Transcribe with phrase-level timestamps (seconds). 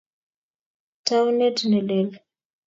[1.05, 2.09] Taunet nelel